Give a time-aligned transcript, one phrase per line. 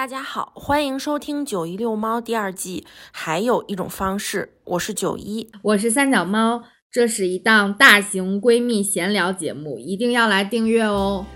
[0.00, 2.86] 大家好，欢迎收听《九一遛猫》第二季。
[3.12, 6.62] 还有一种方式，我是九一，我是三脚猫。
[6.90, 11.26] 这是一档大型闺蜜闲聊节目，一定要来订阅哦。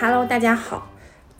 [0.00, 0.88] Hello，大家好。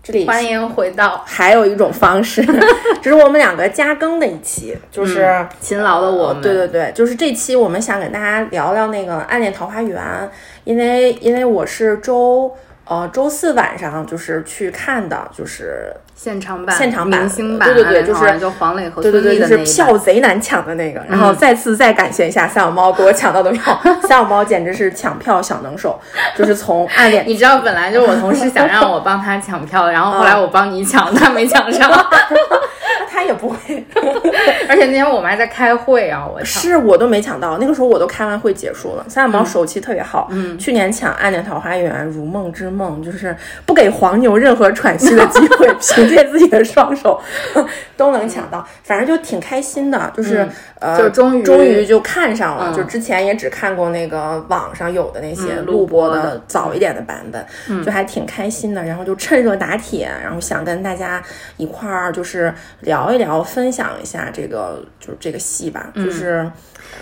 [0.09, 2.43] 这里欢迎回到，还有一种方式，
[3.03, 6.41] 这是我们两个加更的一期，就是勤劳的我们。
[6.41, 10.03] 对对对，就是这期我们想给大家聊聊那个《暗恋桃花源》，
[10.65, 12.51] 因为因为我是周
[12.89, 15.93] 呃周四晚上就是去看的，就是。
[16.19, 21.01] 现场版、现场版、明星版，对对对，就是就黄磊和对对对，就是票贼难抢的那个。
[21.09, 25.97] 然后再次再感谢一下三小猫给我抢到的票， 三小猫简直是抢票小能手，
[26.37, 27.25] 就是从暗恋。
[27.25, 31.89] 你知道，本来就我同事想让我帮他抢票，然后后来我帮你抢，他没抢上。
[33.19, 33.85] 他也不会，
[34.69, 39.05] 而且那天我们还在开会啊，我是我都没抢到，那个时候我都开完会结束了。
[39.09, 47.21] 三小猫手气特别好，嗯，去年抢《暗恋桃花源》《如梦之梦》，就是不给黄牛任何喘息的机会，凭借自己的双手
[47.97, 57.45] 都能抢到，反正就挺开心的，就是呃，就终于终于就看上了，就之前也只看过那个网上有的那些录播的早一点的版本，
[57.85, 58.85] 就还挺开心的。
[58.85, 61.21] 然后就趁热打铁，然后想跟大家
[61.57, 63.08] 一块儿就是聊。
[63.09, 66.51] 聊一聊，分享一下这个就是这个戏吧，就是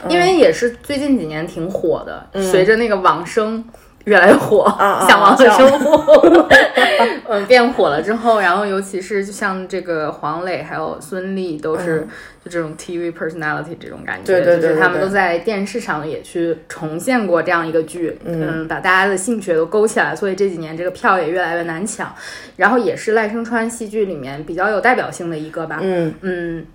[0.09, 3.65] 因为也是最近几年挺火的，随着那个网生
[4.07, 4.65] 越来越火，
[5.09, 6.49] 向往的生活，
[7.29, 12.07] 嗯，变火了之后，然后尤其是像这个黄磊还有孙俪都是
[12.45, 22.15] 就这种 TV personality 这种感觉，对对对，他们都在电视上也去重现过这样一个剧，嗯，把大家的兴趣都勾起来，所以这几年这个票也越来越难抢。
[22.55, 26.15] 然后也是赖声川戏剧里面比较有代表性的一个吧，嗯。
[26.23, 26.67] 嗯。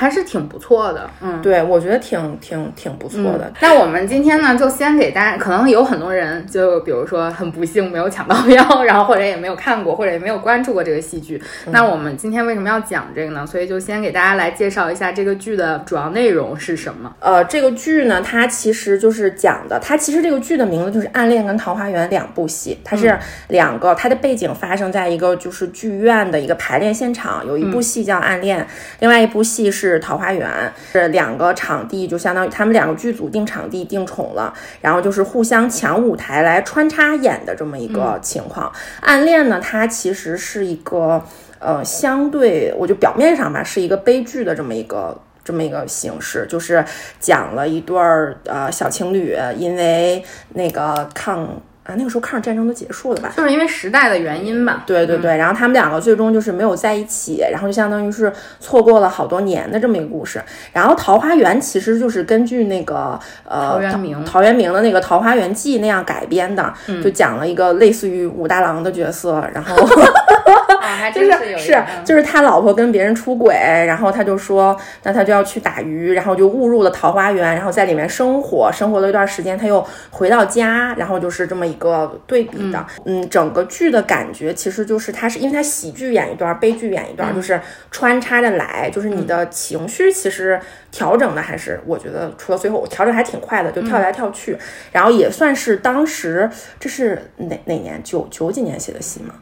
[0.00, 3.52] 还是挺不错的，嗯，对，我觉得挺挺挺不错的。
[3.60, 11.38] 那我们今天呢，就先给大家，可能有很多人，就比如说很不幸没有抢到 票，然后或者也没有看过，或者也没有关注过这个戏剧。
[11.66, 13.46] 那我们今天为什么要讲这个呢？
[13.46, 17.14] 所以就先给大家来介绍一下这个剧的主要内容是什么。
[17.20, 23.14] 呃，这个剧呢，它其实就是讲的，它其实这个剧的名字就是《暗恋》跟《桃花源》两部戏，它是
[23.48, 28.60] 两个，它的背景发生在一个就是剧院的一个排练现场，有一部戏叫《暗恋》，
[29.00, 29.89] 另外一部戏是。
[29.90, 30.48] 是桃花源，
[30.92, 38.72] 是两个场地，就相当于他们两个剧组定场地定宠了，然后就是互相抢舞台来穿插演的这么一个情况。
[39.00, 41.22] 暗恋呢，它其实是一个
[41.58, 46.84] 呃，相对我就表面上吧，是一个悲剧的这么一个这么一个形式，就是
[47.18, 50.24] 讲了一对儿呃小情侣，因为
[50.54, 51.60] 那个抗。
[51.90, 53.32] 啊，那个时候抗日战争都结束了吧？
[53.36, 54.84] 就是因为时代的原因吧。
[54.86, 60.40] 对对对，然后他们两个最终就是没有在一起，然后就相当于是错过了好多年的这么一个故事。
[60.72, 69.76] 然后《桃花源》其实就是根据那个呃陶渊明陶渊明的那个《桃花源记》那样改编的，就讲了一个类似于武大郎的角色，然后。
[71.14, 87.60] 就是是就是他老婆跟别人出轨，然后他就说，那他就要去打鱼，然后就误入了桃花源，然后在里面生活，生活了一段时间，他又回到家，然后就是这么一个对比的，嗯，整个剧的感觉其实就是他是因为他喜剧演一段，悲剧演一段，就是
[87.90, 90.60] 穿插着来，就是你的情绪其实
[90.90, 94.56] 调整的还是我觉得除了最后调整还挺快的，就跳来跳去，
[94.92, 96.48] 然后也算是当时
[96.78, 98.00] 这是哪哪年？
[98.02, 99.34] 九九几年写的戏吗？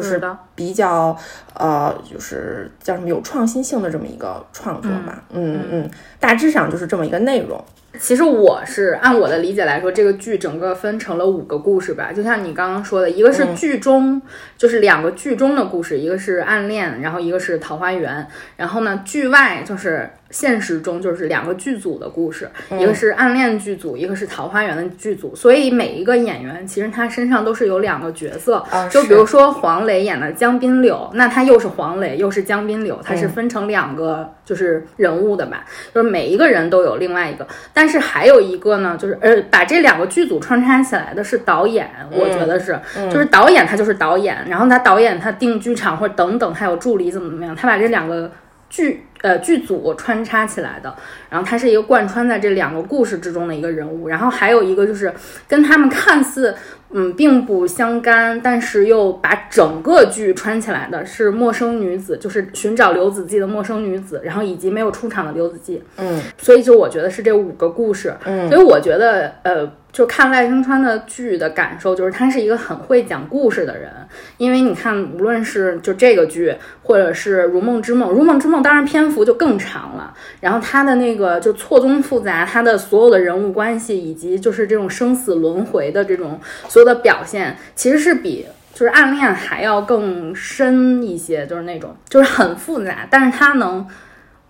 [0.00, 0.20] 就是
[0.54, 1.16] 比较
[1.54, 7.62] 呃，就是叫什么有创新性的这么一个创作吧，嗯嗯，大致上就是这么一个内容。
[7.98, 14.22] 其实我是按我的理解来说，这个剧整个分成了五个故事吧，就像你刚刚说的，一个是剧中，
[14.56, 18.26] 就是两个剧中的故事，一个是暗恋，然后一个是桃花源，
[18.56, 20.08] 然后呢，剧外就是。
[20.30, 25.34] 现实中就是两个剧组的故事，一个是暗恋剧组，一个是桃花源的剧组。
[25.34, 35.64] 所以每一个演员其实他身上都是有两个角色，就比如说黄磊演的江滨柳，那他又是黄磊又是江滨柳，他是分成两个就是人物的吧，
[35.94, 37.46] 就是每一个人都有另外一个。
[37.72, 42.78] 但是还有一个呢，就是呃把这两个剧组穿插起来的是导演，我觉得是，
[43.10, 48.30] 就是导演他就是导演，然后他导演他定剧场或者等等，他有助理怎么怎么样，他把这两个。
[48.70, 50.94] 剧呃剧组穿插起来的，
[51.28, 55.12] 然后他是一个贯穿在这两个故事之中的一个人物，然后还有一个就是
[55.46, 56.54] 跟他们看似
[56.90, 65.82] 嗯，并不相干，但是又把整个剧穿起来的是陌生女子，就是寻找刘子骥的陌生女子，然后以及没有出场的刘子骥。
[65.96, 68.14] 嗯，所以就我觉得是这五个故事。
[68.24, 69.70] 嗯，所以我觉得，呃。
[69.90, 73.90] 就看赖声川的剧的感受，就是他是一个很会讲故事的人。
[74.36, 80.12] 因为你看，无论是就这个剧，或者是《如梦之梦》，《如梦之梦》当然篇幅就更长了。
[80.40, 86.38] 然后他的那个就错综复杂，他的所有的人物关系，以及就是这种生死轮回的这种
[86.78, 93.86] 所有的表现，其实是比就是暗恋还要更深一些，就是那种就是很复杂，但是它能。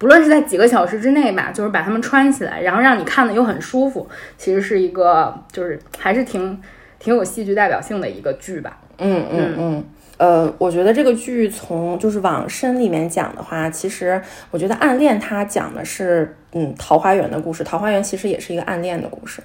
[0.00, 6.56] 不论是在几个小时之内吧，就是把它们穿起来，然后让你看的又很舒服，其实是一个就是还是挺
[7.00, 8.78] 挺有戏剧代表性的一个剧吧。
[8.98, 9.84] 嗯嗯嗯，
[10.18, 14.22] 呃，我觉得这个剧从就是往深里面讲的话，其实
[14.52, 19.42] 我觉得暗恋它讲的是嗯桃花源的故事，桃花源其实也是一个暗恋的故事。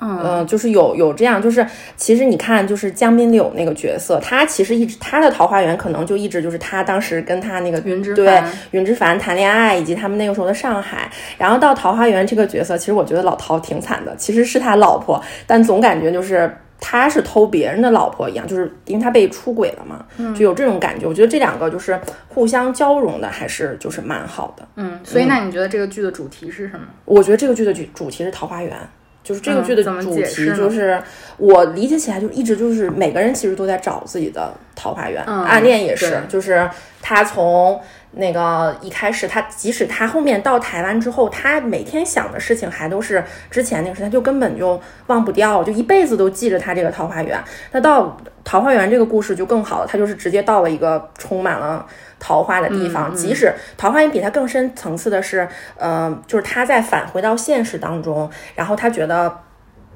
[0.00, 1.64] 嗯，就是有有这样，就是
[1.96, 8.42] 其实你看，就是江滨柳那个角色，他其实一直他的桃花源可能就一直就是他当时跟他那个云之对
[8.72, 11.10] 云之凡谈恋爱，以及他们那个时候的上海。
[11.38, 20.04] 然后到桃花源这个角色，其实我觉得老陶挺惨的，其实是他老婆，但总感觉就是他是偷别人的老婆一样，就是因为他被出轨了嘛，
[20.34, 21.06] 就有这种感觉。
[21.06, 21.98] 我觉得这两个就是
[22.28, 24.66] 互相交融的，还是就是蛮好的。
[24.76, 26.86] 嗯，所以那你觉得这个剧的主题是什么？
[27.06, 28.76] 我觉得这个剧的主主题是桃花源。
[29.24, 31.02] 就是这个剧的主题，就是
[31.38, 36.68] 我理解起来就一直就是每个人其实都在找自己的桃花源，暗恋也是，就是
[37.00, 37.80] 他从
[38.12, 47.42] 那个一开始，他即使他后面到台湾之后，他每天想的事情还都是之前那个事，他就根本就忘不掉，就一辈子都记着他这个桃花源。
[47.72, 51.84] 那到桃花源这个故事就更好了，他就是直接到了一个充满了。
[52.26, 59.40] 桃花的地方，即使桃花源比他更深层次的是，呃，就是他在返回到现实当中，然后他觉得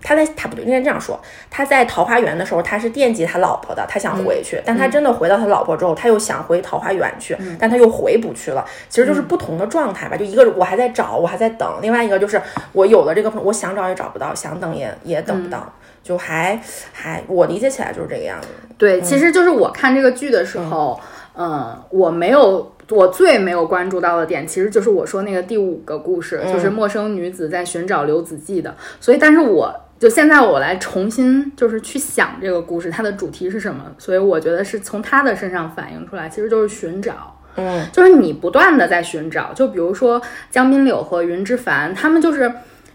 [0.02, 10.14] 他在他不对，应该这样说，他在桃花源的时候他是惦记他老婆的，他想回去，但他真的回到他老婆之后，他又想回桃花源去，但他又回不去了，其实就是不同的状态吧。
[10.14, 12.38] 就一个我还在找，我还在等，另外一个就是
[12.72, 15.72] 我有了这个我想找也找不到，想等也也等不到，
[16.02, 16.60] 就还
[16.92, 18.48] 还我理解起来就是这个样子。
[18.76, 21.00] 对，其实就是我看这个剧的时候。
[21.40, 28.74] 嗯，我没有，我最没有关注到的点，其实就是我说那个第五个故事，就是陌生女子在寻找刘子骥的。
[29.00, 33.84] 所以，但是我就现在我来重新就是去想这个故事，它的主题是什么？
[33.98, 39.52] 所以我觉得是从他的身上反映出来，其实就是寻找，嗯，就是你不断的在寻找。
[39.54, 40.20] 就比如说
[40.50, 42.52] 江滨柳和云之凡，他们就是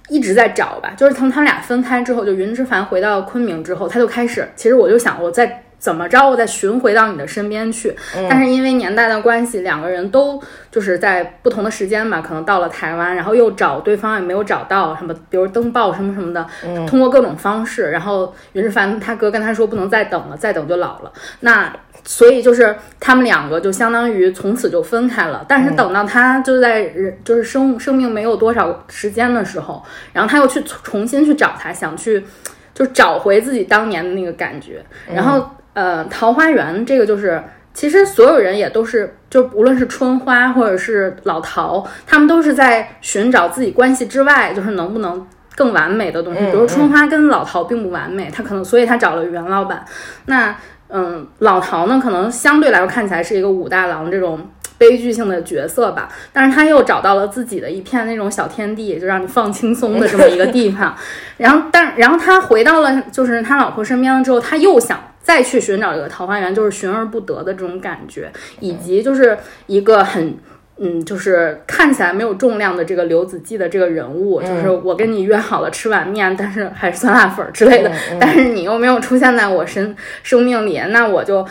[0.10, 0.94] 一直在找吧。
[0.98, 5.63] 就是从他们俩分开之后，就云之凡回到昆明之后，他就开始，其实我就想我在。
[5.84, 6.18] 怎么着？
[6.30, 7.94] 我再寻回到你的身边去，
[8.30, 10.42] 但是因为年代的关系，两个人都
[10.72, 16.48] 就是在不同的时间吧，可能到了台湾，然后又找对方也没有找到，什么比如登报什么什么的，
[16.88, 21.12] 通过各种方式，然后云之凡他哥跟他说不能再等了，再等就老了。
[21.42, 21.70] 那
[22.06, 25.44] 所以就是他们两个就相当于从此就分开了。
[25.50, 29.84] 但是等到他就在人就是生生命没有多少时间的时候，
[30.14, 32.26] 然后他又去重新去找他，想去
[32.74, 34.82] 就找回自己当年的那个感觉，
[35.14, 35.46] 然后。
[35.74, 37.42] 呃，桃花源这个就是，
[37.74, 46.40] 其实所有人也都是，就无论是春花或者是老陶，他们都是在寻找自己关系之外，就是能不能更完美的东西。
[46.52, 49.84] 比如春花跟老陶并不完美，他可能所以他找了袁老板。
[50.28, 50.56] 那
[50.90, 54.48] 嗯，老陶呢，可能相对来说看起来是一个武大郎这种
[54.78, 60.96] 悲剧性的角色吧，但是他又找到了自己的一片那种小天地，就让你放轻松的这么一个地方。
[61.38, 65.00] 然后，但然后他回到了就是他老婆身边了之后，他又想。
[65.24, 68.30] 再去寻找这个桃花源，就是寻而不得的这种感觉，
[68.60, 69.36] 以及就是
[69.68, 70.36] 一个很，
[70.78, 81.48] 嗯，就是看起来没有重量的这个刘子骥的这个人物，就是我跟你约好了吃碗面，但是还是酸辣粉之类的，但是你又没有出现在我生生命里，那我就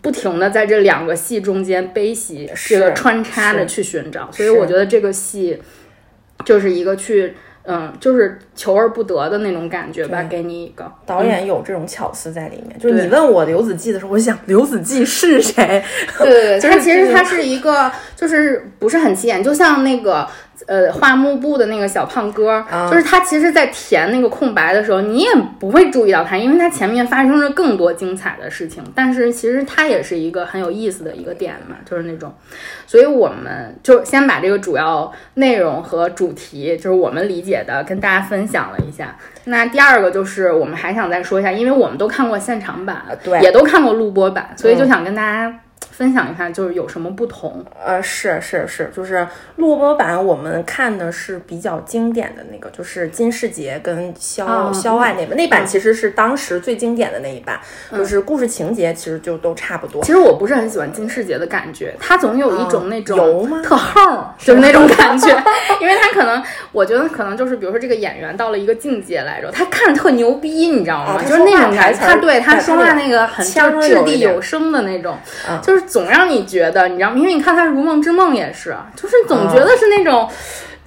[0.00, 5.60] 不停的在这两个戏中间悲喜这个穿插的去寻找，所以我觉得这个戏
[6.44, 7.34] 就是一个去。
[7.68, 12.78] 嗯，就是求而不得的那种感觉吧，给你一个导演有这种巧思在里面。
[12.78, 15.84] 就是你问我刘子骥的时候，我想刘子骥是谁？
[16.18, 20.26] 对对对， 他其实他是一个，就是不是很起眼，就像那个。
[20.66, 23.18] 呃，画幕布的那个小胖哥，就是他。
[23.28, 25.28] 其实，在填那个空白的时候，你也
[25.60, 28.82] 不会注意到他，因为他前面发生了更多精彩的事情。
[28.94, 32.32] 但是，其实他也是一个很有意思的一个点嘛，就是那种。
[32.86, 39.14] 所以，我们就先把这个主要内容和主题，就是我们理解的，跟大家分享了一下。
[39.44, 45.54] 那第二个就是，我们还想再说一下，因为我们都看过现场版，对，也都看过录播版，所以就想跟大家。
[45.98, 47.64] 分享一下，就是有什么不同？
[47.84, 49.26] 呃，是是是，就是
[49.56, 57.58] 录播版我们看的是比较经典的那个，就是金世杰跟肖肖爱那版，那版其实是当时最经典的那一版，
[57.90, 60.00] 就是故事情节其实就都差不多。
[60.04, 63.16] 其实我不是很喜欢金世杰的感觉，他总有一种那种
[64.38, 65.26] 就是那种感觉，
[65.82, 66.40] 因为他可能，
[66.70, 71.20] 我觉得可能就是比如说这个演员到了一个境界来着，他看着特牛逼，你知道吗？
[71.28, 75.18] 就是那种感觉，他对他说话那个很掷地有声的那种，
[75.60, 75.87] 就是。
[75.88, 77.16] 总让你觉得，你知道吗？
[77.16, 80.28] 因为你看他《如梦之梦》也是，就是总觉得是那种。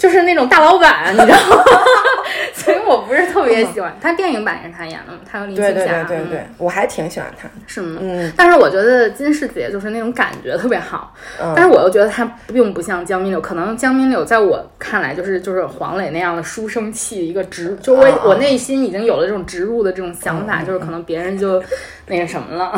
[0.01, 1.63] 就是那种大老板，你知道吗？
[2.55, 4.11] 所以我不是特别喜欢他。
[4.13, 5.71] 电影版也是他演的，他和林青霞。
[5.71, 7.47] 对对对对对，我还挺喜欢他。
[7.67, 7.99] 是吗？
[8.01, 8.33] 嗯。
[8.35, 11.13] 但是我觉得金世杰就是那种感觉特别好。
[11.39, 11.53] 嗯。
[11.55, 21.61] 但是我又觉得他并不像江明柳，可能江明柳在我看来就是就是黄磊那样的书生气，一个植，就我我内心已经有了这种植入的这种想法，就是可能别人就
[22.07, 22.73] 那个什么了。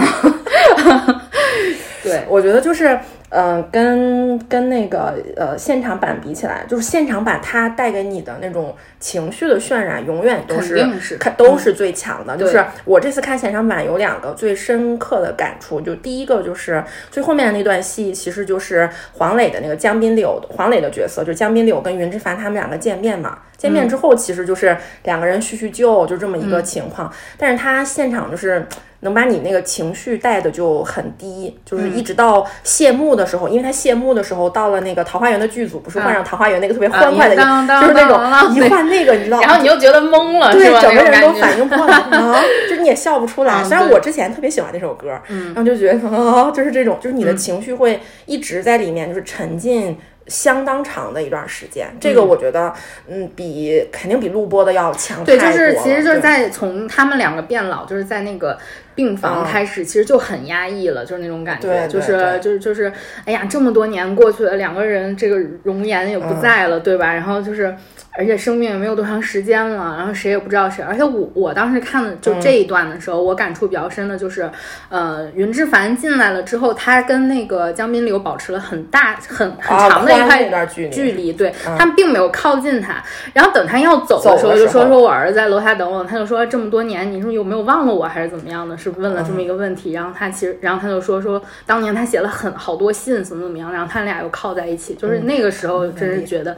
[2.03, 3.00] 对，我觉得就是。
[3.36, 12.38] 嗯，跟跟那个呃现场版比起来，就是现场版它带给你的那种情绪的渲染，永远都是看都是最强的。
[12.38, 23.39] 就是我这次看现场版有两个最深刻的感触，就第一个就是最后面的那段戏，其实就是黄磊的那个江滨柳，黄磊的角色，就是江滨柳跟云之凡他们两个见面嘛。
[23.63, 27.10] 见面之后，其实就是两个人叙叙旧，就这么一个情况。
[27.38, 28.67] 但是他现场就是
[29.00, 39.43] 能把你那个情绪带的就很低，就是一直到谢幕的时候，因为他谢幕的时候到了那个桃花源的剧组，不是换上桃花源那个特别欢快的，就是那种一换那个，你知道吗？
[39.48, 43.63] 然后你又觉得懵了，对，整个人都反应不过来 啊，就是你也笑不出来。
[43.63, 49.98] 虽然我之前特别喜欢那首歌，然后就觉得啊，就是这种，就是你的情绪会一直在里面，就是沉浸。
[50.27, 52.74] 相当长的一段时间，这个我觉得，
[53.08, 58.58] 嗯，比肯定比录播的要强对，就是其实就是在从他们两个变老，就是在那个
[58.96, 62.92] 病房开始，其实就很压抑了，就是那种感觉，就是就是就是，
[63.25, 67.13] 哎呀，这么多年过去了，两个人这个容颜也不在了，对吧？
[67.13, 67.75] 然后就是。
[68.15, 70.84] 而且生命也没有多长时间了，然后谁也不知道谁。
[70.84, 74.50] 而且我我当时看的就这一段的时候，我感触比较深的就是，
[74.89, 83.03] 呃，云之凡进来了之后，他跟那个江滨柳保持了很大很很长的一块距离，对他们并没有靠近他。
[83.34, 86.03] 然后等他要走的时候，就说说我儿子在楼下等我。
[86.03, 88.77] 他就说这么多年，你说有没有忘了我，还是怎么样的？
[88.77, 89.93] 是问了这么一个问题。
[89.93, 93.74] 然后他其实，然后他就说说当年他写了很好多信，怎么怎么样。
[93.74, 96.55] 然后他俩又靠在一起，就是那个时候，真是觉得。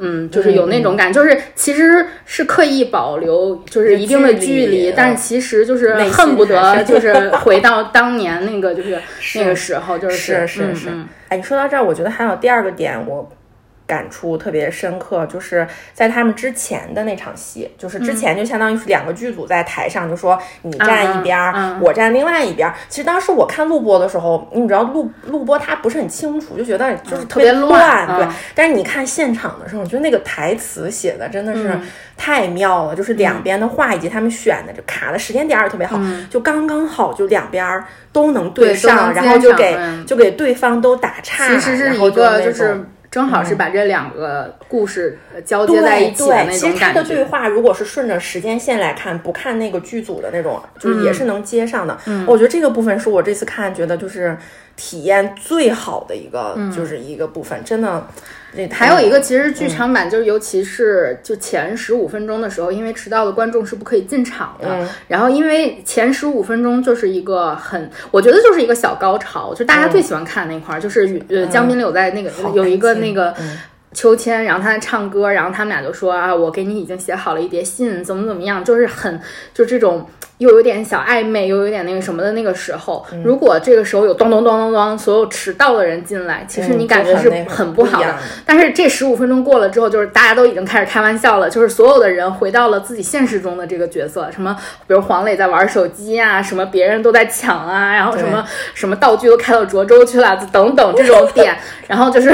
[0.00, 8.98] 嗯，就是有那种感，就是其实是刻意保留，就是一定的距离，但是其实就是恨不得就是 回到当年那个就是
[9.36, 10.88] 那个时候，就是是是是。
[11.28, 13.30] 哎，你说到这儿，我觉得还有第二个点，我。
[13.90, 22.74] 感触特别深刻，就是在他们之前的那场戏，就是之前就相当于是两个剧组在台上，就说你站一边儿，我站另外一边儿。
[22.88, 28.24] 其实当时我看录播的时候，你知道录录播它不是很清楚，就觉得就是特别乱，对。
[28.54, 31.76] 但是你看现场的时候，我觉得那个台词写的真的是
[32.16, 35.98] 太妙了，就是两边的话以及他们选的就卡的时间点也特别好，
[36.30, 37.82] 就刚刚好，就两边
[38.12, 42.86] 都能对上，然后就给就给对方都打岔，其实是一个就是。
[43.10, 46.58] 正好是把这两个故事交接在一起的那种感觉。
[46.58, 51.98] 其实他的对话，如果是顺着时间线来看，不看那个剧组的那种，就是也是能接上的。
[52.26, 54.36] 我觉得这个部分是我这次看觉得就是
[54.76, 58.06] 体验最好的一个，就是一个部分，真的。
[58.70, 64.86] 还有一个，其实剧场版就是，尤其是就前十五分钟的时候，因为迟到的观众是不可以进场的。
[65.08, 73.34] 然后，因为前十五分钟就是一个很，我觉得就是一个小高潮，就大家最喜欢看那块儿，就是呃江滨柳在那个有一个那个
[73.92, 79.20] 秋千，然后他在唱歌，然后他们俩就说啊，我给你已经写好了一叠信，怎么怎么样，就是很
[79.54, 80.08] 就这种。
[80.40, 88.16] 又有点小暧昧，又有点那个什么的那个时候，如果这个时候有咚咚咚咚咚，所有迟到的人进来，其实你感觉是很不好的。
[88.46, 94.56] 但是这十五分钟过了之后，就是大家都已经开始开玩笑了，就是所有的人回到了自己现实中的这个角色，什么
[94.86, 98.42] 比如黄磊在玩手机啊，什么别人都在抢啊，然后什么
[98.72, 101.54] 什么道具都开到涿州去了，等等这种点，
[101.86, 102.32] 然后就是。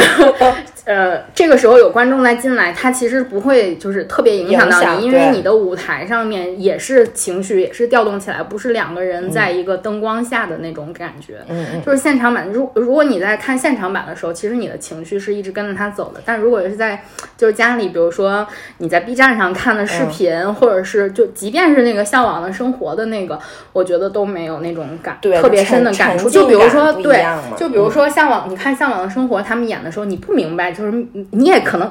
[0.87, 11.39] 呃，这个时候有观众再进来，他其实不会就是特别影响到你，因为你的舞台上面也是情绪也是调动起来，不是两个人在一个灯光下的那种感觉。
[11.49, 11.83] 嗯嗯。
[11.83, 16.21] 就是现场版，如如果你在看现场版的时候，其实你的情绪是一直跟着他走的。
[16.25, 17.03] 但如果是在
[17.37, 18.47] 就是家里，比如说
[18.79, 23.39] 你在 B 站上看的视频，或者是就即便是那个向往的生活的那个，
[23.73, 26.29] 我觉得都没有那种感特别深的感触。
[26.29, 27.25] 就比如说对，
[27.57, 30.67] 就比如说向往，你看向往的生活，他们演的时候，你不明白。
[30.77, 31.91] 就是你也可能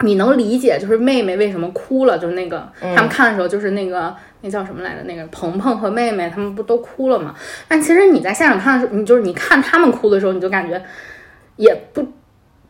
[0.00, 5.02] 你能理解，就是妹妹为什么哭了，就是那个他们看的时候，就是那个那叫什么来着？
[5.04, 7.34] 那个鹏鹏和妹妹他们不都哭了吗？
[7.66, 10.82] 但其实你在现场看的时候，你就是你看他们哭的时候，你就感觉
[11.56, 12.06] 也不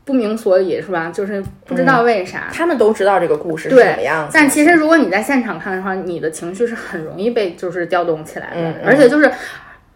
[0.04, 1.10] 不明所以，是吧？
[1.12, 2.48] 就是不知道为啥。
[2.52, 4.30] 他们都知道这个故事是什么样子。
[4.32, 9.30] 但其实如果你在现场看的话，你的情绪是很容易被就是调动起来的，而且就是。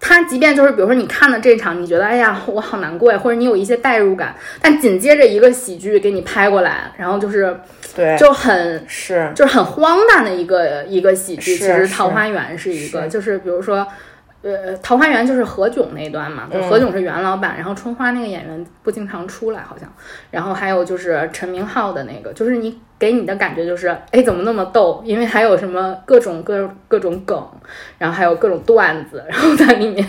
[0.01, 7.55] 他即便就是比如说你看了这场，你觉得哎呀我好难过呀，或者你有一些代入感，但紧接着一个喜剧给你拍过来，然后就是
[7.95, 8.17] 对。
[8.17, 9.31] 就很是。
[9.35, 11.55] 就是很荒诞的一个一个喜剧。
[11.55, 13.87] 其实《桃花源》是一个，就是比如说
[14.43, 19.93] 呃《桃花源》就是何炅那段嘛，何炅是袁老板，然后春花那个演员不经常出来好像，
[20.31, 22.79] 然后还有就是陈明昊的那个，就是你。
[23.01, 25.03] 给你的感觉就是，哎，怎么那么逗？
[25.07, 27.43] 因为还有什么各种各各种梗，
[27.97, 30.07] 然后还有各种段子，然后在里面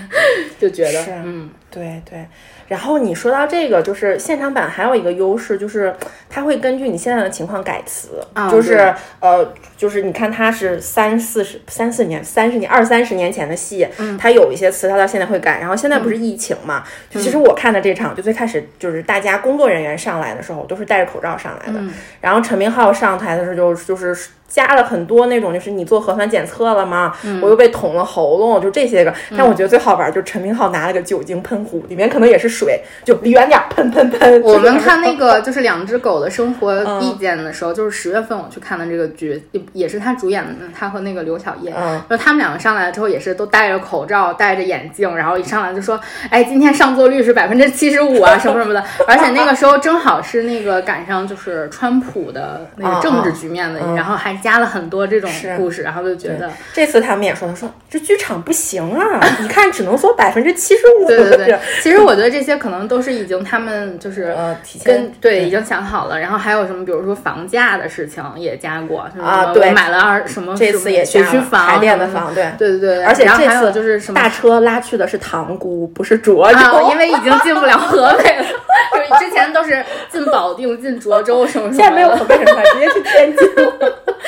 [0.60, 2.28] 就觉得，嗯，对对。
[2.72, 5.94] 然后你说到这个，就是现场版还有一个优势，就是
[6.30, 13.86] 它会根据你现在的情况改词，就是呃，就是你看它是三四十三四年、三十年、二三十年前的戏，
[14.18, 15.60] 它有一些词它到现在会改。
[15.60, 21.82] 然后现在不是疫情嘛，就其实我看的这场，就最开始就是大家工作人员上来的时候都是戴着口罩上来的，
[22.22, 24.18] 然后陈明昊上台的时候就就是。
[24.52, 27.16] 加了很多那种，就是你做核酸检测了吗？
[27.42, 29.14] 我又被捅了喉咙，就这些个。
[29.38, 34.42] 但我觉得最好玩，就陈明昊拿了个酒精喷壶，里面可能也是水，就离远点喷喷喷。
[34.44, 41.74] 我们看那个就是两只狗的生活意见的时候，就是十月份我去看的这个剧，也也是他主演的，他和那个刘晓叶，
[42.10, 45.98] 就他们两个上来了之后也是都戴着口罩、戴着眼镜，然后一上来就说
[46.30, 54.41] ：“哎，今天上座率是百分之七十五啊， 什么什么的。”而且那个时候正好是那个赶上就是川普的那个政治局面的，然后还。
[54.42, 61.08] 加了很多这种故事，然后就觉得这次他们也说，他说这剧场不行啊，你看只能说 百分之七十五。
[61.08, 72.52] 对对对，其实我觉得这些可能都是已经他们就是呃提前对已经想好了，然后还有什么，比如说房价的事情也加过啊，对，买了二什么这次也学区房、海淀的房，对。
[72.58, 78.46] 对对对，而且这次就是什么大车拉去的是塘沽，不是涿州，因为已经进不了河北了，
[78.94, 83.48] 就是之前都是进保定、进涿州什么什么，现在没有河北了，直接去天津。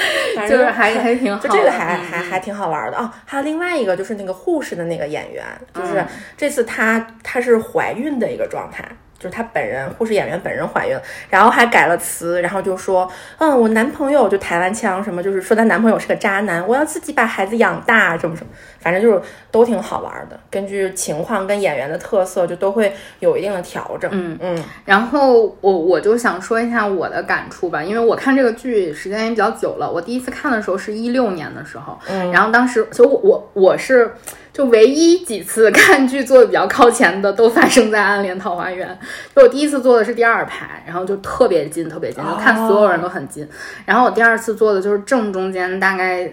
[0.49, 3.11] 就是还还挺好，就这个还还还挺好玩的哦。
[3.25, 6.03] 还有另外一个就是那个护士的那个演员，就是
[6.35, 8.83] 这次她她是怀孕的一个状态。
[9.19, 18.51] 就是她本人，护士演员本人怀孕，然后还改了词，然后就说，嗯，我男朋友就台湾腔，什么就是说她男朋友是个渣男，我要自己把孩子养大，什么什么，
[18.83, 20.39] 反正就是都挺好玩的。
[20.51, 24.09] 根据情况跟演员的特色，就都会有一定的调整。
[24.13, 24.63] 嗯嗯。
[24.85, 34.11] 然后我我就想说一下我的感触吧，因为我看这个剧时间也比较久了，我第一次看的时候是一六年的时候，嗯，然后当时就我我我是。
[34.53, 38.87] 就唯一几次看剧坐的比较靠前的，都发生在《暗恋桃花源》。
[39.35, 43.49] 就我第一次坐的是第二排，然后就特别近，特别近，就看所有人都很近。
[43.83, 46.31] 然后我第二次坐的就是正中间，大概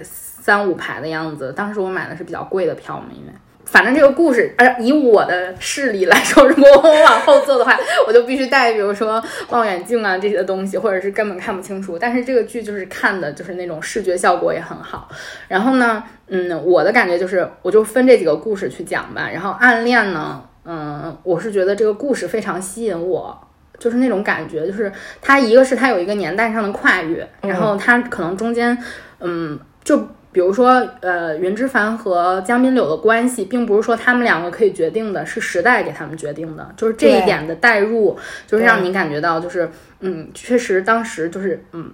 [0.51, 1.53] 三五排的样子。
[1.57, 3.33] 当时我买的是比较贵的票嘛，因为。
[3.67, 11.97] 反正这个故事，而，以我的视力来说， 如果我往后坐的话，我就必须带，比如说望远镜啊这些东西，或者是根本看不清楚。
[11.97, 15.09] 但是这个剧就是看的，就是那种视觉效果也很好。
[15.47, 19.31] 然后呢，嗯，我的感觉就是，我就分这几个故事去讲吧。
[19.33, 23.41] 然后暗恋呢，嗯，我是觉得这个故事非常吸引我，
[23.79, 28.77] 就是那种感觉，就是它一个是它有一个年代上的跨越，然后它可能中间，
[29.21, 30.09] 嗯，就。
[30.33, 36.73] 比如说，呃，云之凡和江滨柳的关系，并不是说他们两个可以决定的，是时代给他们决定的。
[36.77, 38.17] 就是这一点的代入，
[38.47, 41.93] 就是让你感觉到，就是，嗯，确实当时就是，嗯，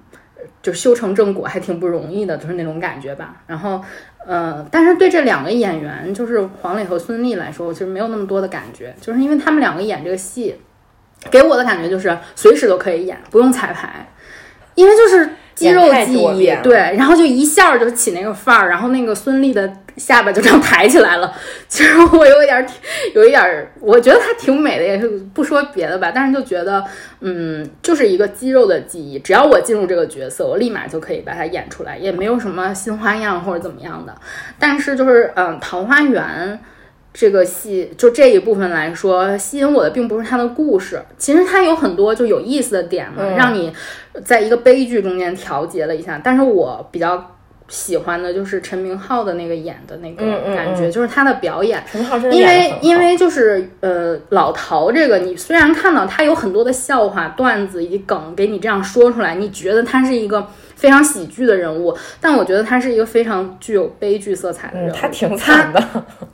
[0.61, 3.43] 就修成正果还挺不容易的，就是那种感觉吧。
[3.47, 3.83] 然后，
[4.27, 10.55] 呃，但是对这两个演员，就是黄磊和孙俪来说，我其实没有那么多的感觉，就是因为他们两个演这个戏，
[11.31, 14.07] 给我的感觉就是随时都可以演，不用彩排，
[14.75, 15.26] 因为就是。
[15.57, 21.35] 肌肉记忆，对，然后就一下就起那个范儿，然后那个孙俪的下巴就这样抬起来了。
[21.67, 22.69] 其实我有一点，
[23.15, 26.85] 有一点，我觉得她挺美的，也是不说别的吧，但是就觉得，
[27.21, 29.19] 嗯，就是一个肌肉的记忆。
[29.19, 34.15] 只要我进入这个角色，我立马就可以把它演出来，也没有什么新花样或者怎么样的。
[34.59, 36.61] 但是就是，嗯，桃花源。
[37.19, 43.73] 这个戏就这一部分来说，吸引我的并不是他的故事，其实他有很多就有意思的点嘛，让你
[44.23, 46.21] 在一个悲剧中间调节了一下。
[46.23, 47.35] 但是我比较
[47.69, 50.25] 喜欢的就是陈明昊的那个演的那个
[50.55, 51.83] 感觉，就是他的表演。
[51.91, 60.47] 陈明昊因为因为就是呃老陶这个，你虽然看到他有很多的笑话段子以及梗给你这样说出来，你觉得他是一个。
[60.77, 64.95] 非常喜剧的人物，但我觉得他是一个非常具有悲剧色彩的人物。
[64.95, 65.83] 他挺惨的，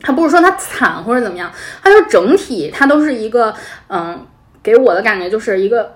[0.00, 1.50] 他不是说他惨或者怎么样，
[1.82, 3.54] 他就整体他都是一个，
[3.88, 4.26] 嗯，
[4.62, 5.94] 给我的感觉就是一个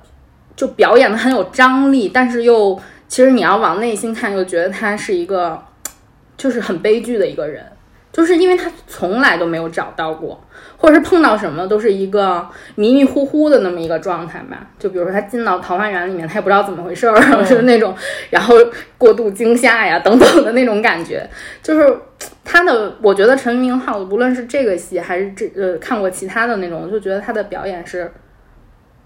[0.54, 5.60] 就表演的很有张力，但是又其实你要往内心看，又觉得他是一个
[6.36, 7.64] 就是很悲剧的一个人，
[8.16, 10.42] 就是因为他从来都没有找到过。
[10.78, 17.94] 或者是碰到什么都是一个迷迷糊糊的那么一个状态吧，就比如说他进到桃花源里面，他也不知道怎么回事儿， 就是那种，
[18.28, 18.54] 然后
[18.98, 21.26] 过度惊吓呀等等的那种感觉。
[21.62, 21.98] 就是
[22.44, 28.12] 他的，我觉得陈明昊无论是这个戏还是这呃看过其他的那种，我就觉得他的表演是。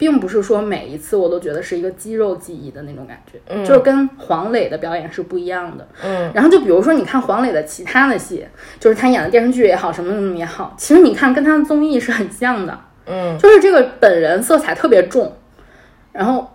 [0.00, 5.86] 并不是说每一次我都觉得是一个肌肉记忆的那种感觉，就是跟黄磊的表演是不一样的。
[6.02, 8.46] 嗯，然后就比如说你看黄磊的其他的戏，
[8.78, 12.80] 就是他演的电视剧也好，什么什么也好，其实你看跟他的综艺是很像的。
[13.04, 15.36] 嗯，就是这个本人色彩特别重，
[16.12, 16.50] 然后，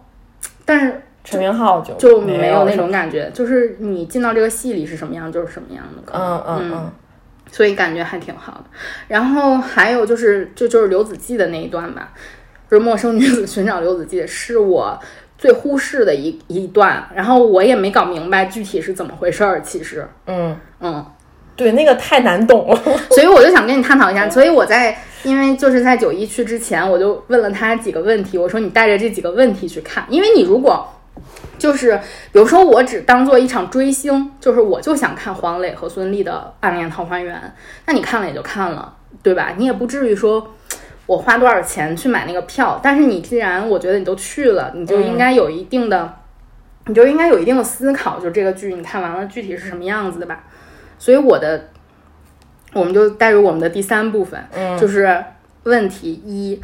[0.65, 6.11] 但是陈明昊就就没有那种感觉，就是你进到这个戏里是什么样就是什么样的。
[6.11, 6.91] 嗯嗯嗯，
[7.51, 8.63] 所以感觉还挺好的。
[9.07, 12.11] 然后还有就是就就是刘子骥的那一段吧。
[12.75, 14.99] 不是陌生女子寻找刘子骥，是我
[15.37, 19.61] 最忽视的一一段，然后我也没搞明白具体是怎么回事儿。
[19.61, 21.05] 其实，嗯嗯，
[21.55, 22.75] 对，那个太难懂了，
[23.11, 24.29] 所以我就想跟你探讨一下。
[24.29, 28.37] 所以我在，因为就是在九一去之前，我就问了他几个问题。
[28.37, 30.85] 我说你带着这几个问题去看，因为你如果
[31.57, 31.97] 就是
[32.33, 37.33] 比如说我只当做一场追星，就是我就想看黄磊和孙俪的《暗恋桃花源》，
[37.85, 39.53] 那你看了也就看了，对吧？
[39.55, 40.51] 你也不至于说。
[41.05, 42.79] 我花多少钱去买那个票？
[42.81, 46.13] 但是你既然我觉得你都去了，你就应该有一定的，
[46.87, 50.43] 你就应该有一定的思考，就这个剧你看完了具体是什么样子的吧。
[50.97, 51.69] 所以我的，
[52.73, 54.39] 我们就带入我们的第三部分，
[54.79, 55.23] 就是
[55.63, 56.59] 问题一，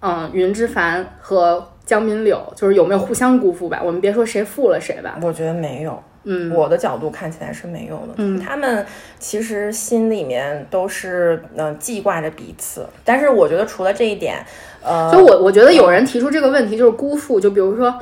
[0.00, 3.80] 嗯，云之凡和江滨柳就是有没有互相辜负吧？
[3.82, 6.00] 我们别说谁负了谁吧，我觉得没有。
[6.24, 8.14] 嗯，我的角度看起来是没有的。
[8.16, 8.86] 嗯，他们
[9.18, 12.86] 其实心里面都是嗯记挂着彼此。
[13.04, 14.36] 但是我觉得除了这一点，
[14.82, 17.40] 呃，就我我觉得有人提出这个问题就是辜负。
[17.40, 17.92] 就比如说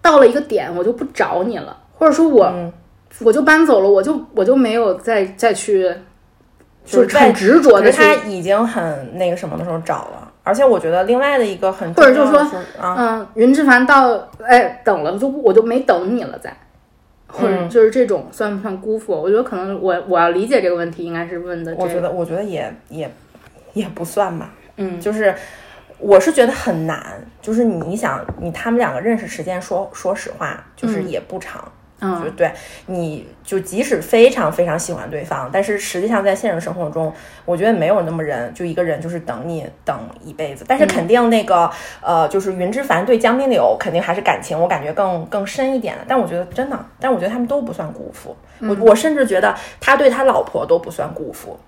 [0.00, 2.50] 到了一个点，我就不找你了，或者说我
[3.20, 5.94] 我就搬走了，我就我就没有再再去，
[6.84, 7.92] 就是很执着的。
[7.92, 10.32] 他已经很那个什么的时候找了。
[10.42, 12.46] 而且我觉得另外的一个很或者就是说，
[12.82, 16.54] 嗯，云之凡到哎等了，就我就没等你了，再。
[17.34, 19.12] 或者就是这种算不算辜负？
[19.12, 21.74] 我觉得可能我我要理解这个问题，应该是问的。
[21.76, 23.10] 我觉得我觉得也也
[23.72, 24.54] 也不算吧。
[24.76, 25.34] 嗯，就是
[25.98, 27.02] 我是觉得很难。
[27.42, 31.70] 就是你想，你他们两个认识时间，说说实话，就是也不长。
[32.00, 32.52] 就对，
[32.86, 37.12] 你就即使非常非常喜欢对方，但是实际上在现实生活中，
[37.44, 40.64] 我觉得没有那么人，就一个人就是等你等一辈子。
[40.68, 41.70] 但是肯定那个
[42.02, 46.04] 呃，就是云之凡对江滨柳肯定还是感情，我感觉更更深一点的。
[46.06, 48.36] 但我觉得真的，但我觉得他们都不算辜负。
[48.60, 51.58] 我我甚至觉得他对他老婆都不算辜负。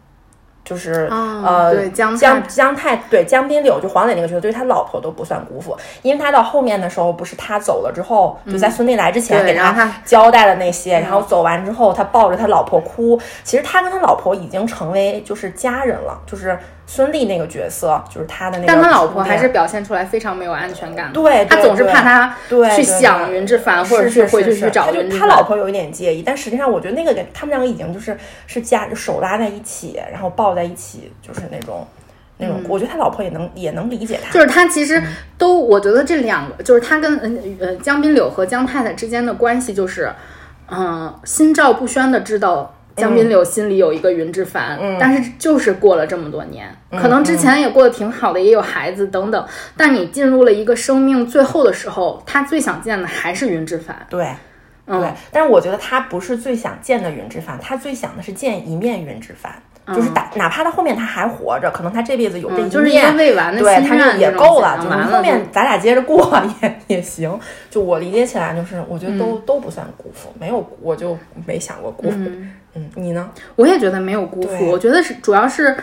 [0.66, 13.18] 就是呃，对江江江太对江滨柳就黄磊那个角色，对他老婆都不算辜负，因为他到后面的时候，不是他走了之后，就在孙俪来之前给他交代了那些，然后走完之后，他抱着他老婆哭。
[13.44, 16.58] 其实他跟他老婆已经成为就是家人了，就是。
[16.88, 21.12] 孙俪那个角色就是他的那个，但他老婆还是表现出来非常没有安全感。
[21.12, 22.36] 对，他总是怕他
[22.76, 25.20] 去想云之凡，或者是回去去找云之凡。
[25.20, 31.84] 他老婆有一点介意，但实际上我觉得那个他们两个已经就是是家手拉在一起，然后抱在一起，就是那种
[32.38, 32.62] 那种。
[32.68, 34.32] 我觉得他老婆也能也能理解他。
[34.32, 35.02] 就是他其实
[35.36, 40.12] 都，我觉得这两个就是他跟嗯呃江滨柳和江太太之间的关系，就是
[40.70, 42.72] 嗯心照不宣的知道。
[42.96, 49.46] 江滨柳心里有一个云之凡，但是就是过了这么多年，可能之前也过得挺好的，也有孩子等等。
[49.76, 53.94] 但你进入了一个生命最后的时候，他最想见的还是云之凡。
[54.08, 54.26] 对，
[54.86, 55.12] 对。
[55.30, 59.52] 但是我觉得他不是最想见的云之凡，他最想的是见一面云之凡。
[59.94, 64.76] 就是打，哪怕他后面他还活着，可能他这辈子有这一面，未完的对，他就也够了。
[64.82, 67.38] 就后面咱俩接着过 也也行。
[67.70, 72.18] 就我理解起来，就是我觉得都都不算辜负，没有我就没想过辜负。
[72.76, 73.30] 嗯，你呢？
[73.56, 74.66] 我也觉得没有辜负。
[74.66, 75.76] 我觉得是主要是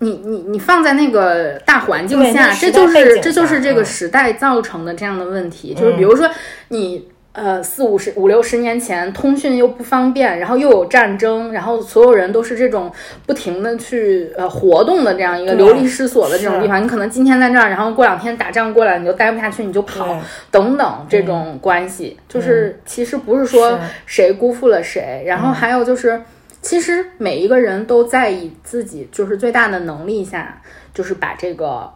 [0.00, 5.72] 你你你放在那个大环境下，这就是这就是这个时代造成的这样的问题。
[5.72, 6.28] 就是比如说
[6.68, 7.08] 你。
[7.32, 12.92] 呃，四五十五六十年前，通讯又不方便，然后又有战争，然后所有人都是这种
[13.24, 16.84] 不停的去呃活动的这样一个流离失所的这种地方。
[16.84, 26.20] 你可能今天在这儿，然后过两天打仗过来，你就待不下去，你就跑等等这种关系，就是其实不是说谁辜负了谁，然后还有就是，
[26.60, 30.60] 其实每一个人都在以自己就是最大的能力下，
[30.92, 31.90] 就是把这个，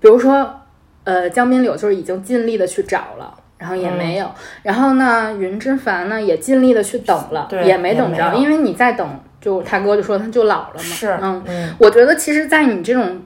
[0.00, 0.52] 比如说
[1.04, 3.38] 呃江滨柳就是已经尽力的去找了。
[3.62, 4.28] 然后也没有，
[4.64, 10.80] 然后呢，云之凡呢也尽力的去等了，也没等着，因为你再等，就他哥就说他就老了嘛。
[10.80, 13.22] 是，嗯，我觉得其实，在你这种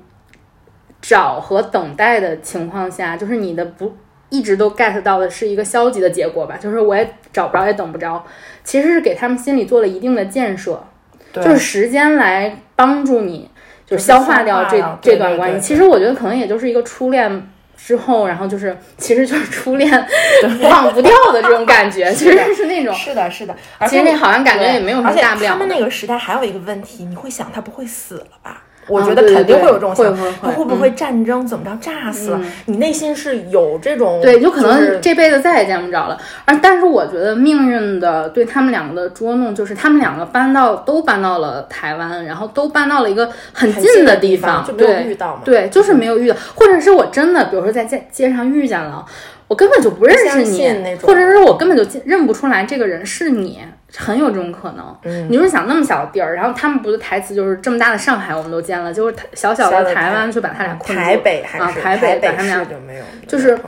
[1.01, 3.90] 找和等待的情况下，就是你的不
[4.29, 8.22] 一直都 get 到的是一个消极的结果吧，就是我也找不着也等不着，
[8.62, 10.85] 其实是给他们心里做了一定的建设，
[11.33, 13.51] 就是时间来帮助你，
[13.87, 15.61] 就是消化掉这这段关系。
[15.61, 19.91] 其实我觉得可能也就是一个初恋之后，然后就是其实就是 初恋
[20.62, 23.55] 忘不掉的这种感觉，其实是那种是的，是的。
[23.79, 25.49] 而且那好像感觉也没有什么大不了。
[25.51, 28.62] 他们那个时代还有一个问题，你会想他不会死了吧？
[28.88, 32.40] 我觉得肯定会有这种想法，他会不会战争怎么着炸死了？
[32.66, 36.16] 你内心是有这种对，就可能这辈子再也见不着了。
[36.44, 45.42] 而但是我觉得命运的对他们两个的捉弄，就是他们两个搬到都搬到了台湾，然后都搬到了一个很近的地方，就没有遇到嘛。
[45.44, 49.05] 对，就是没有遇到，或者是我真的，比如说在街街上遇见了，
[49.49, 53.59] 我根本就不认识你，或者是我根本就认不出来这个人是你。
[53.97, 63.59] 很有这种可能，嗯，你说想那么小的地儿，然后他们不是台词就是这么大的上海我们都见了，就是小小的台湾就把他俩困住，台北还是台北把他们俩就没有，就是。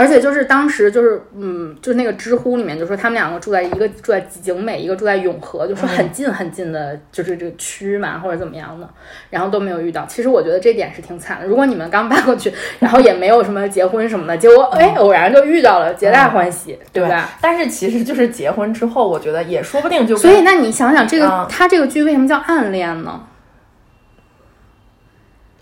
[0.00, 8.88] 而且就是当时就是，嗯，就那个知乎里面就说他们两个住在一个住在景美，一个住在永和，就说很近很近的，就是这个区嘛，或者怎么样的，
[9.28, 10.06] 然后都没有遇到。
[10.06, 11.46] 其实我觉得这点是挺惨的。
[11.46, 17.28] 如果你们刚搬过去，然后也没有什么结婚什么的，结果哎偶然就遇到了，皆大欢喜，对吧？
[17.42, 20.16] 但是其实就是结婚之后，我觉得也说不定就。
[20.16, 23.20] 所以那你想想，这个他这个剧为什么叫暗恋呢？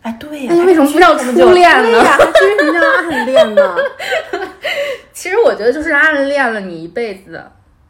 [0.09, 1.83] 哎，对呀，为什么不叫初恋呢？
[1.83, 3.77] 对呀，为什么叫暗恋呢？
[5.13, 7.43] 其实我觉得就是暗恋了你一辈子，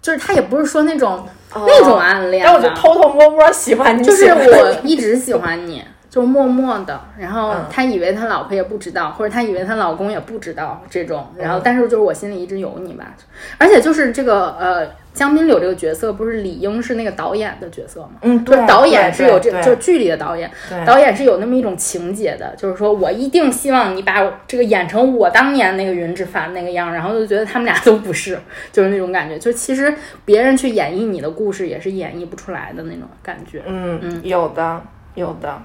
[0.02, 13.14] 就是他也不是说那种那种暗恋，但我就偷偷摸摸喜欢你，就是我一直喜欢你，就默默的，然后他以为他老婆也不知道，或者他以为他老公也不知道这种，然后但是就是我心里一直有你吧，
[13.58, 14.88] 而且就是这个呃。
[15.14, 18.10] 江滨柳这个角色不是理应是那个导演的角色吗？
[18.22, 20.48] 嗯，对，导演是有这，就是剧里的导演，
[20.86, 28.38] 导演是有那么一种情节的，就是说我一定希望你把这个演成我当年那个云之凡那个样，然后就觉得他们俩都不是，
[28.70, 29.92] 就是那种感觉，就其实
[30.24, 33.60] 别人去演绎你的故事也是演绎不出来的那种感觉。
[33.66, 33.98] 嗯。
[34.00, 34.80] 嗯，有的
[35.16, 35.60] 有的，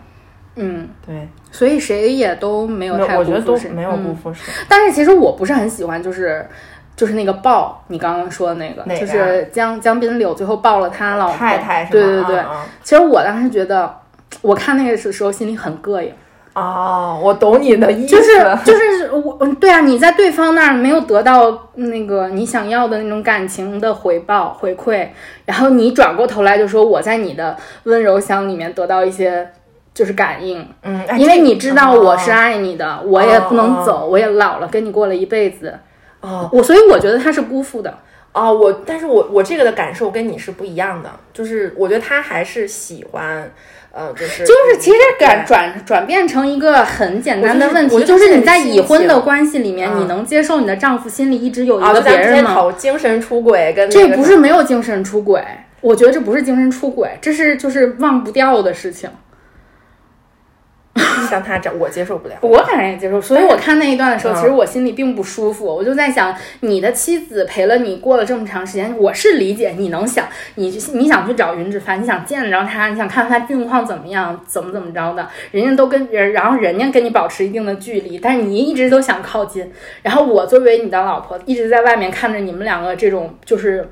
[0.55, 4.53] 嗯，对，所以谁也都没有太辜负谁，没有辜负谁。
[4.67, 6.45] 但是其实我不是很喜欢，就是。
[6.95, 12.39] 就是那个抱，你刚刚说的那个，就是江江滨柳最后抱了他老婆，太太对对对。
[12.83, 13.91] 其实我当时觉得，
[14.43, 16.13] 我看那个的时候心里很膈应。
[16.53, 25.07] 哦，我懂你的意思，就是就是我，对啊，你在对方那儿没有得到那个你想要的那种感情的回报回馈，
[25.45, 29.49] 然后你转过头来就说我在你的温柔乡里面得到一些
[29.93, 35.77] 就是感应，嗯，因为你知道我是爱你的，我也不能走，我也老了，跟你过了一辈子。
[36.21, 37.99] 哦，我所以我觉得他是辜负的
[38.31, 43.51] 哦，我但是我我这个的感受跟你是不一样的，就是我觉得他还是喜欢，
[43.91, 52.71] 呃，就是就是其实转转转变成一个很简单的问题，就是你在已婚的关系里面，你能接受你的丈夫心里一直有一个别人吗？
[52.77, 55.43] 精神出轨跟这不是没有精神出轨，
[55.81, 59.09] 我觉得这不是精神出轨，这是就是忘不掉的事情。
[61.27, 63.19] 像他这我接受不了，我反正也接受。
[63.19, 65.65] 所以我看那一段的时候，其实我心里并不舒服。
[65.65, 79.71] 我就在想，你的妻子陪了你过了这么长时间，我是理解你能想，你你想去找云之凡，你想见着他，你想看看他近况怎么样，怎么怎么着的，人家都跟人，然后人家跟你保持一定的距离，但是你一直都想靠近。
[80.03, 83.89] 然后我作为你的老婆，一直在外面看着你们两个这种就是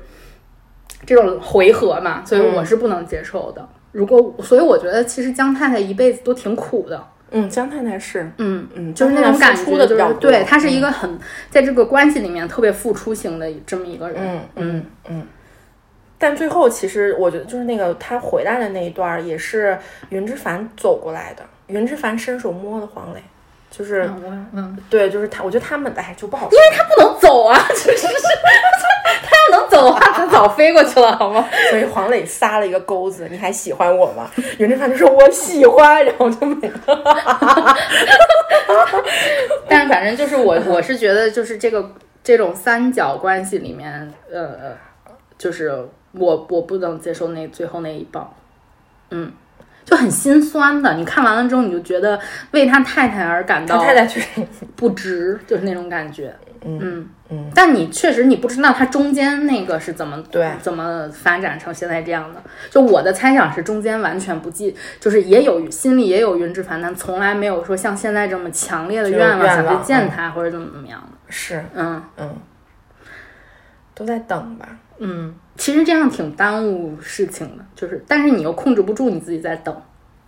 [1.04, 3.68] 这种回合嘛，所以我是不能接受的。
[3.92, 7.06] 如果，所以我觉得其实江太太一辈子都挺苦的。
[7.34, 14.18] 嗯，江太太是，嗯嗯，就是那种感觉，就是对她是一个很在这个关系里面特别付出型的这么一个人。
[14.22, 15.26] 嗯嗯嗯。
[16.18, 19.78] 但最后其实我觉得，就是那个他回来的那一段，也是
[20.10, 21.42] 云之凡走过来的。
[21.68, 23.22] 云之凡伸手摸的黄磊，
[23.70, 24.08] 就是
[24.52, 25.42] 嗯，对，就是他。
[25.42, 28.06] 我觉得他们哎就不好，因为他不能走啊， 就是。
[29.24, 29.36] 他
[29.68, 31.46] 走的话，他早飞过去了，好吗？
[31.70, 34.30] 所以黄磊撒了一个钩子，你还喜欢我吗？
[34.58, 37.76] 袁振凡就说我喜欢，然后就没了。
[39.68, 44.76] 但反正就是我，我是觉得就是这个这种三角关系里面，呃，
[45.38, 48.32] 就是我我不能接受那最后那一棒，
[49.10, 49.32] 嗯，
[49.84, 50.94] 就很心酸的。
[50.94, 52.18] 你看完了之后，你就觉得
[52.52, 54.06] 为他太太而感到太太
[54.76, 56.34] 不值，就是那种感觉。
[56.64, 62.42] 嗯嗯，但你确实你不知道它中间那个是怎么对怎么发展成现在这样的。
[62.70, 71.18] 就我的猜想是中间完全不记，就是也有心里也有云之凡，但从来没有说像现在这么强烈的愿望想去见他或者怎么怎么样的。
[71.28, 72.36] 是，嗯嗯，
[73.94, 74.68] 都在等吧。
[74.98, 79.74] 嗯，其实这样挺耽误事情的，就是但是你又控制不住你自己在等。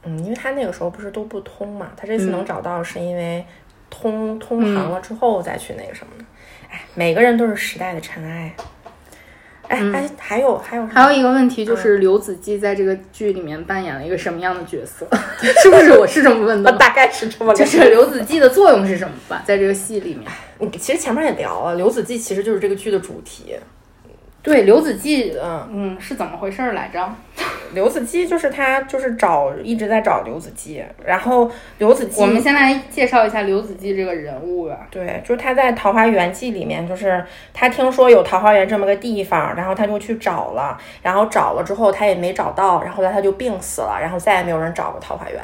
[0.04, 3.44] 嗯，因为他那个时候不是都不通嘛，他这次能找到是因为。
[3.90, 6.24] 通通航了之后再去那个什么的。
[6.70, 8.54] 哎，每个人都是时代的尘埃。
[9.66, 15.08] 哎哎，还有还有还有一个问题就是刘子骥在这个剧里面扮演了一个什么样的角色？
[15.62, 16.70] 是不是我是这么问的？
[16.76, 17.52] 大概是这么。
[17.56, 19.42] 就是刘子骥的作用是什么吧？
[19.46, 23.56] 在这个戏里面，你其实前面也聊了，刘子骥其实就是这个剧的主题。
[24.44, 27.11] 对刘子骥，嗯嗯，是怎么回事来着？
[27.72, 34.87] 刘子骥就是他，就是找一直在找刘子骥，然后刘子骥，我们先来介绍一下刘子骥这个人物吧。
[34.90, 45.40] 对，就是他在《桃花源记》里面，就是他听说有桃花源这么个地方，然后他就去找了，然后找了之后他也没找到，然后来他就病死了，然后再也没有人找过桃花源。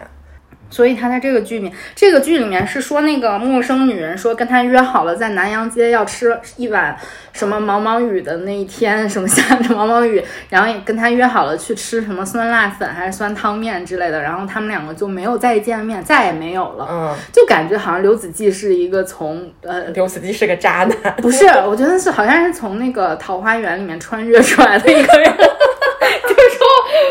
[0.70, 6.96] 所以他在这个剧里面，这个剧里面是说那个陌生女人说跟他约好了在南阳街要吃一碗
[7.32, 16.86] 什么毛毛雨的那一天，什么下着毛毛雨，然后也跟他约好了去吃什么酸辣粉还是酸汤面之类的，然后他们两个就没有再见面，再也没有了。
[16.88, 25.24] 嗯，就感觉好像刘子骥是一个从呃，刘子骥是个渣男，不是，我觉得是好像是从那个桃花源里面穿越出来的一个人，
[26.22, 26.66] 就是说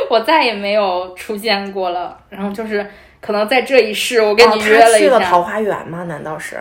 [0.09, 2.85] 我再也没有出现过了，然后就是。
[3.21, 4.97] 可能在这一世，我跟你约了一下。
[4.99, 6.03] 去了桃花源吗？
[6.03, 6.57] 难道是？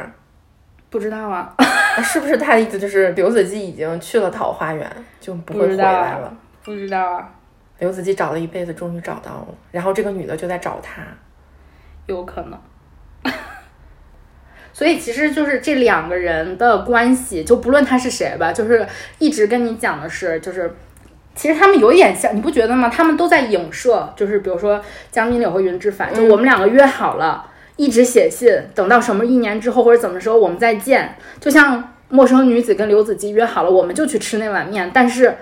[0.91, 1.55] 不知道啊，
[2.03, 4.91] 是不是他的意思就是刘子骥已经去了桃花源，
[5.21, 6.35] 就不会回来了？
[6.65, 7.31] 不知道啊。
[7.79, 11.03] 刘子骥找了一辈子，终于找到了，然后这个女的就在找他，
[12.07, 12.59] 有可能。
[14.73, 18.87] 所以其实就是这两个人的关系，就不论他是谁吧，就是
[19.19, 20.75] 一直跟你讲的是，就是。
[21.39, 22.89] 其实他们有一点像，你不觉得吗？
[22.89, 24.81] 他们都在影射，就是比如说
[25.13, 27.47] 江明柳和云之凡，就我们两个约好了，
[27.77, 31.15] 一直写信，等到什么一年之后或者怎么时候我们再见。
[31.39, 35.33] 就像陌生女子跟刘子骥约好了，我们就去吃那碗面，但是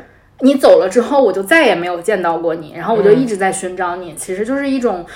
[0.41, 4.13] 你走了之后，我就再也没有见到过你，然后我就一直在寻找你。
[4.15, 5.07] 其实就是一种，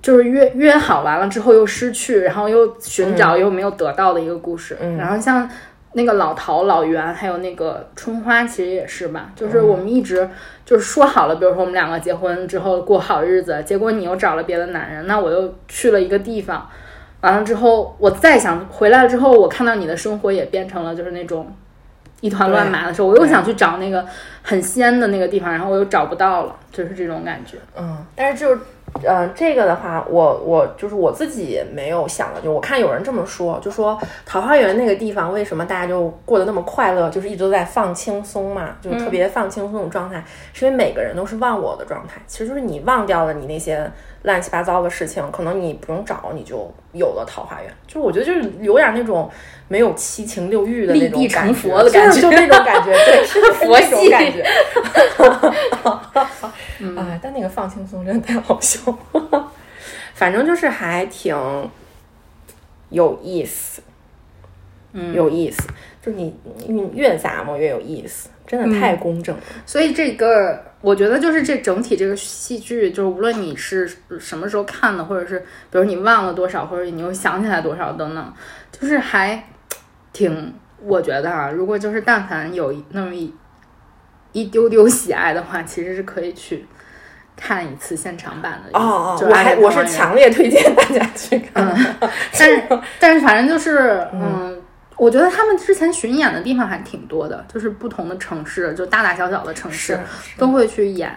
[0.00, 4.78] 就是约约好完了之后又失去，然后又寻找又没有得到的一个故事。
[4.96, 5.50] 然后像。
[5.98, 9.32] 那个老陶、老袁，还有那个春花，其实也是吧。
[9.34, 10.30] 就是我们一直
[10.64, 16.70] 就是说好了，比如说我们两个结婚之后过好日子，结果你又找了别的男人，那我又去了一个地方，
[17.22, 21.52] 完了之后我再想回来了之后，我看到你的生活也变成了就是那种
[22.20, 24.06] 一团乱麻的时候，我又想去找那个
[24.42, 27.56] 很仙的那个地方，然后我又找不到了，就是这种感觉。
[27.76, 28.60] 嗯，但是就是。
[29.06, 43.90] 嗯，这个的话，我我就是我自己没有想的，就我看有人这么说，就说桃花源那个地方为什么大家就过得那么快乐，就是一直都在放轻松嘛，就特别放轻松的状态，是因为每个人都是忘我的状态，其实就是你忘掉了你那些
[44.28, 47.72] 乱七八糟的事情，可能你不用找，你就有了桃花源。
[47.86, 49.30] 就我觉得就是有点那种
[49.68, 51.68] 没有七情六欲的那种感觉，
[52.20, 54.44] 就那种感觉，对， 是佛系感觉。
[56.96, 58.78] 哎，但那个放轻松真的太好笑
[59.12, 59.52] 了，
[60.14, 61.34] 反正就是还挺
[62.90, 63.82] 有意思，
[64.92, 65.66] 嗯，有意思，
[66.00, 66.36] 就是你
[66.66, 69.42] 你越杂嘛越有意思，真的太工整了。
[69.64, 75.38] 所以这个我觉得就是这整体这个戏剧，就是无论你是什么时候看的，或者是
[75.70, 78.34] 比如你忘了多少，或者你又想起来多少等等，
[78.72, 79.44] 就是还
[80.12, 83.32] 挺，我觉得啊，如果就是但凡有那么一。
[84.32, 86.64] 一丢丢喜爱的话，其实是可以去
[87.34, 88.78] 看一次现场版的。
[88.78, 91.74] 哦哦，我还我是强烈推荐大家去看。
[92.38, 92.62] 但是
[93.00, 94.57] 但是反正就是嗯，
[94.98, 99.98] 我觉得他们之前巡演的地方还挺多的，就是不同的城市，就大大小小的城市
[100.36, 101.10] 都会去演。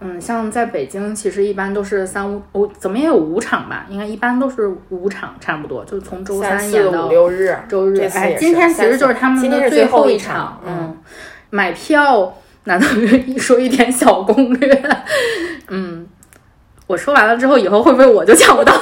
[0.00, 3.86] 嗯，像在北京，其实一般都是三五，我怎么也有五场吧？
[3.88, 8.00] 应该一般都是五场，差不多，就是从周三演到六日，周日。
[8.14, 10.60] 哎，今天其实就是他们的最后一场。
[10.64, 10.96] 嗯，
[11.50, 12.34] 买票。
[12.66, 12.86] 难道
[13.26, 14.82] 一说一点小攻略？
[15.68, 16.06] 嗯，
[16.86, 18.72] 我说完了之后，以后会不会我就抢不到？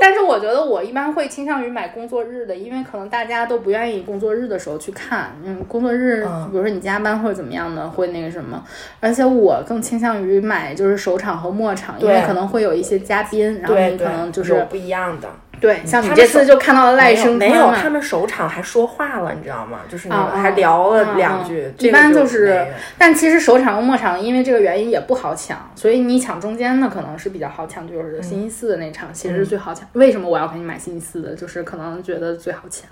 [0.00, 5.36] 但是我觉得我一般会倾向于买工作日的，因为可能大家都不愿意工作日的时候去看。
[5.44, 8.64] 嗯，工作日，比如说你加班或者怎么样的，会那个什么。
[8.98, 15.28] 而且我更倾向于买就是首场和末场，因为可能会有一些嘉宾，然后你可能就是不一样的。
[15.60, 19.80] 对，像你这次就看到了赖声没有，他们首场还说话了，你知道吗？
[19.88, 21.72] 就是还聊了两句。
[21.78, 29.86] 一般就是，但其实首场和末场因为这个原因也不好抢，所以你抢中间的可能是比较好抢，就是星期四的那场其实是最好抢。
[29.92, 31.34] 为什么我要给你买星期四的？
[31.34, 32.88] 就是可能觉得最好抢。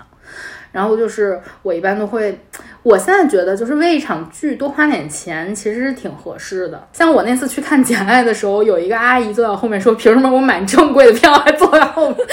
[0.71, 2.39] 然后就是我一般都会，
[2.83, 6.87] 我现在觉得就是为一场剧多花点钱，其实是挺合适的。
[6.93, 12.17] 像我那次去看《简爱》的时候，有一个阿姨坐在后面说：“凭什么我买这么贵的票还坐在后面？”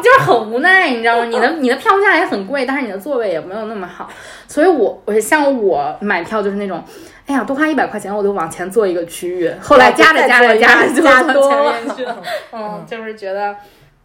[0.00, 1.24] 就是很无奈，你知道吗？
[1.24, 4.08] 你的你的票价也很贵，但是你的座位也没有那么好。
[4.46, 6.82] 所以我我像我买票就是那种，
[7.26, 9.50] 哎呀，多花一百块钱我就往前坐一个区域。
[9.60, 12.22] 后来加着加着加着就坐前面去了。
[12.54, 13.56] 嗯，就是觉得。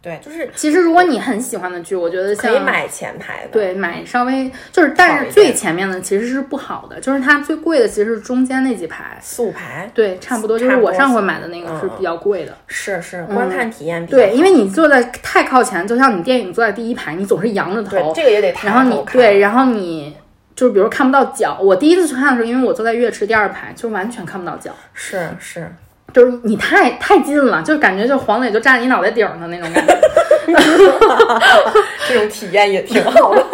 [0.02, 20.16] 对，就是其实如果你很喜欢的剧，我觉得可以买前排的，对，买稍微就是，但是最前面的其实是不好的，就是它最贵的其实是中间那几排，四五排，对，差不多，就是我上回买的那个是比较贵的，是是，观看体验对，因为你坐在太靠前，就像你电影坐在第一排，你总是仰着头，这个也得，然后你对，然后你
[20.56, 25.70] 就是比如看不到脚，我第一次去看的时候，因为我坐在乐池第二排，就完全看不到脚，是是。
[26.12, 29.98] 就是你太太近了，就感觉就黄磊就站你脑袋顶的那种感觉，
[32.08, 33.44] 这种体验也挺好的。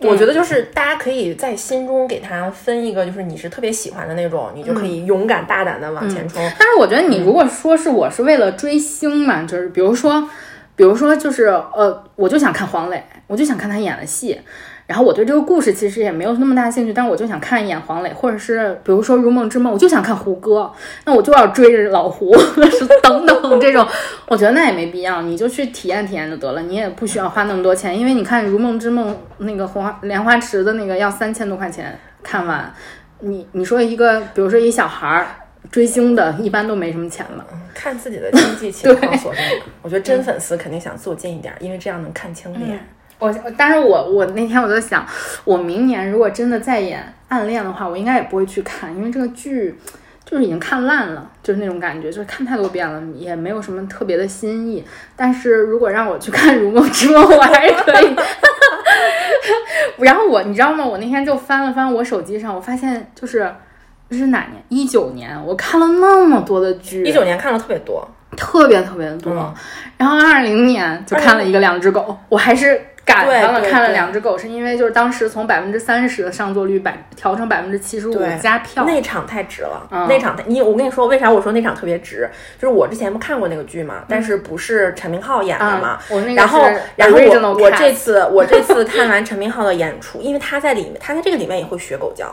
[0.02, 6.42] 我觉得就是大家可以在心中给他分一个，就是你是特别喜欢的那种，你就可以勇敢大胆的往前冲。
[6.58, 10.26] 但是我觉得你如果说是我是为了追星嘛，就是比如说，
[10.74, 14.40] 比如说就是呃，我就想看黄磊，我就想看他演的戏。
[14.90, 20.68] 然后我对这个故事其实也没有那么大兴趣，但是我就想看一眼黄磊，或者是比如说《如梦之梦》，我就想看胡歌，
[21.04, 22.36] 那我就要追着老胡，
[22.68, 23.86] 是等等这种，
[24.26, 32.74] 我觉得那也没必要，你就去体验体验就得了，你也不需要花那么多钱，因为你看《如梦之梦》那个红花莲花池的那个要三千多块钱看完，
[33.20, 35.28] 你你说一个，比如说一小孩儿
[35.70, 39.40] 追星的，一般都没什么钱了，看自己的经济情况所定。
[39.82, 42.84] 我觉得真粉丝肯定想坐近一点，因为这样能看清脸。
[43.20, 45.06] 我，但是我我那天我在想，
[45.44, 49.78] 我明年如果真的再演《暗恋》的话，我应该也不会去看，因为这个剧
[50.24, 54.82] 就是已经看烂了，就是那种感觉，就是看太多遍了，也没有什么特别的新意。
[55.14, 58.16] 但是如果让我去看《如梦之梦》，我还是可以。
[60.00, 60.82] 然后我，你知道吗？
[60.84, 63.54] 我那天就翻了翻我手机上，我发现就是
[64.08, 64.62] 这是哪年？
[64.70, 67.04] 一九年，我看了那么多的剧。
[67.04, 69.54] 一九年看了特别多，特别特别的多。
[69.98, 72.00] 然后二零年就看了一个《两只狗》，
[72.30, 72.80] 我还是。
[73.10, 79.86] 赶上了，看了两只狗，是因为就是当时从百分之三十的上座率百调成百分之七十五加票，那场太值了。
[80.08, 82.28] 那场你我跟你说，为啥我说那场特别值？
[82.58, 85.98] 就是我之前不看过那个剧嘛，但是不是陈明昊演的嘛？
[86.34, 86.64] 然后
[86.96, 92.26] 然后我我这次我这次看完陈明昊的演出，因为他在里面，他在这个里面也会学狗叫。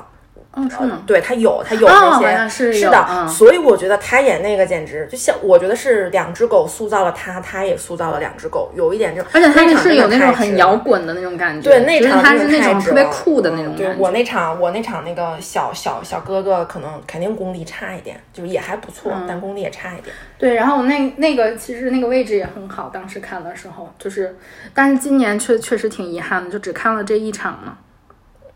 [0.58, 13.76] 嗯，对他有，他有那些，是是的，所以我觉得他演那个简直就像，我觉得是两只狗塑造了他，他也塑造了两只狗，有一点就，而且他是有那种很摇滚的那种感觉，对，那场他是那种特别酷的那种。
[13.76, 20.16] 对我那场，我那场那个小小小哥哥可能肯定功力差一点，就也还不错，但功力也差一点。
[20.38, 24.36] 对，然后那那个其实那个位置也很好，当时看的时候就是，
[24.74, 27.78] 但是今年确确实挺遗憾的，就只看了这一场嘛。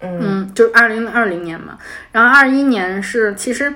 [0.01, 1.77] 嗯，就是二零二零年嘛，
[2.11, 3.73] 然后二一年是其实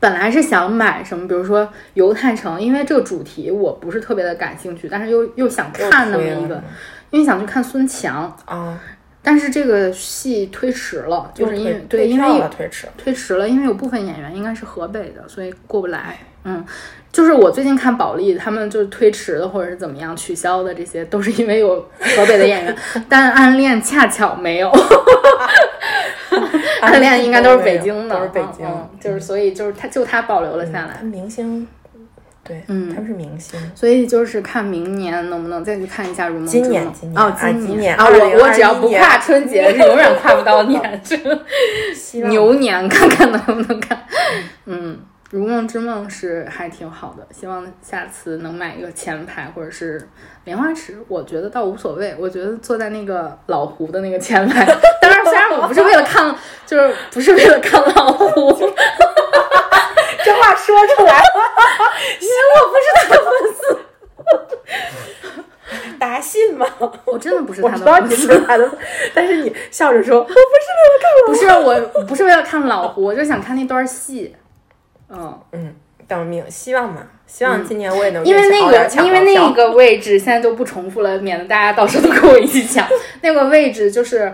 [0.00, 6.62] 本来是想买什么，比如说犹太城，因为这个主题我不是特别的感兴趣，但是又又想看那么一个，
[7.10, 8.36] 因为想去看孙强。
[8.44, 8.78] 啊，
[9.22, 16.64] 但是这个戏推迟了，就是因为对，因为推迟推迟了，因为有部分演员应该是河北的，所以过不来，嗯。
[17.12, 22.74] 就是我最近看保利，他们就是推迟的或者是怎么样取消的，这些都是因为有河北的演员，
[23.06, 24.72] 但暗恋恰巧没有，
[26.80, 28.66] 暗恋应该都是北京的，都是北京，
[28.98, 31.02] 就是所以就是他就他保留了下来。
[31.02, 31.68] 明星，
[32.44, 36.68] 对，嗯，他们是明星，所以就是看明年能不能再去看一下《如梦之梦》。
[36.68, 41.02] 今年，今年，哦，今年啊，我我只要不跨春节， 是永远跨不到年，
[42.28, 44.04] 牛年看看能不能看，
[44.66, 44.98] 嗯。
[45.30, 50.06] 如梦之梦是还挺好的，希望下次能买一个前排或者是
[50.44, 50.98] 莲花池。
[51.08, 54.62] 我觉得倒无所谓，我觉得坐在那个老胡的那个前排。
[55.00, 56.36] 当然，虽然我不是为了看，
[56.66, 58.52] 就是不是为了看老胡。
[60.22, 61.24] 这话说出来了，
[62.20, 63.58] 因为我不是他的粉丝。
[65.98, 66.66] 大家信吗？
[67.04, 68.42] 我真的不是他的粉丝。
[69.14, 71.32] 但是你笑着说， 我不是为了看老胡。
[71.32, 74.34] 不是我，不是为了看老胡，我就想看那段戏。
[75.10, 75.74] 嗯嗯，
[76.08, 82.86] 等命，希望嘛，希望今年我也能因为那个因为那个位置现在就不重复了，免得大家到时候都跟我一起抢。
[83.20, 84.32] 那个位置就是，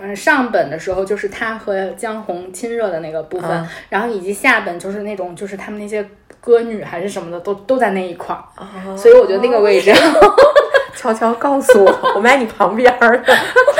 [0.00, 6.02] 嗯，上本的时候就是他和江红亲热的那个部分，然后以及下本就是那种就是他们那些
[6.40, 9.92] 歌女还是什么的都都在那一块儿，所以我觉得那个位置，
[10.96, 13.34] 悄悄告诉我，我在你旁边儿的。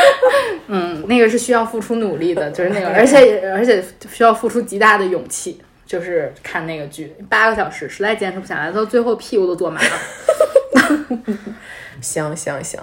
[0.66, 5.60] 嗯，那个是需要付出努力的，就是那个， 而且而且需要付出极大的勇气。
[5.86, 9.88] 就是看那个剧八个小时，实在坚持不下来，到最后屁股都坐麻了。
[12.00, 12.80] 行行行，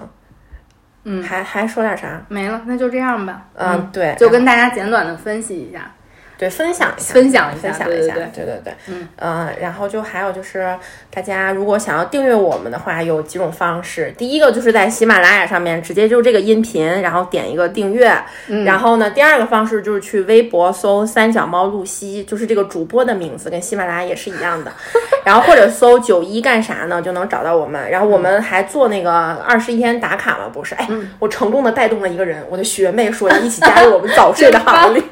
[1.04, 2.24] 嗯，还还说点啥？
[2.30, 3.48] 没了，那就这样吧。
[3.56, 5.92] 嗯，对，就跟大家简短的分析一下。
[6.42, 10.76] 对，分享一下，分享一下，分享一下，对对对，嗯呃，然后就还有就是
[11.14, 14.12] 大家如果想要订阅我们的话，有几种方式。
[14.18, 18.12] 第一个就是在喜马拉雅上面直接就这个音频，然后点一个订阅。
[18.66, 24.72] 然后呢，第二个方式就是去微博搜“三脚猫露西”，就是这个主播的名字跟喜马拉雅也是一样的。
[25.24, 27.88] 然后或者搜“九一干啥呢”就能找到我们。
[27.92, 29.14] 然后我们还做那个
[29.48, 30.74] 二十一天打卡嘛，不是？
[30.74, 30.90] 哎，
[31.20, 35.04] 我成功的带动了一个人，我的学妹说要一起加入我们早睡的行列。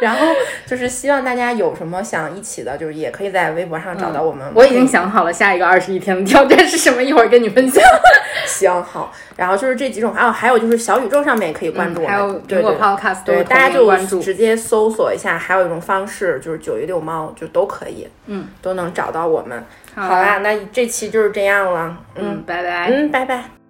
[0.00, 0.26] 然后
[0.66, 4.50] 就是希望大家有什么想一起的，就是也可以在微博上找到我们。
[4.54, 7.82] 我已经想好了下一个二十一天的挑战是什么，一会儿跟你分享。
[8.46, 15.38] 行好，然后就是这几种，还有还有就是小宇宙上面也可以关注我们，还有苹果 Podcast，对大家就直接搜索一下。
[15.38, 19.64] 还有一种方式就是九一六猫，就都可以，嗯，都能找到我们。
[19.94, 23.61] 好啦，那这期就是这样了，嗯，拜拜，嗯，拜拜。